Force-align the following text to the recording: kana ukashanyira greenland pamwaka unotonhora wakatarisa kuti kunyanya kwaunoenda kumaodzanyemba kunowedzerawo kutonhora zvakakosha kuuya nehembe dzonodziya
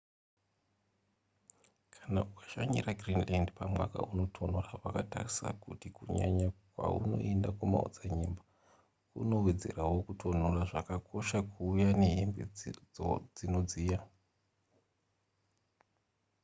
kana 1.93 2.19
ukashanyira 2.29 2.97
greenland 2.99 3.47
pamwaka 3.57 3.97
unotonhora 4.11 4.71
wakatarisa 4.83 5.47
kuti 5.63 5.87
kunyanya 5.97 6.47
kwaunoenda 6.73 7.49
kumaodzanyemba 7.57 8.43
kunowedzerawo 9.11 9.97
kutonhora 10.07 10.61
zvakakosha 10.69 11.37
kuuya 11.51 11.89
nehembe 12.01 12.41
dzonodziya 13.35 13.99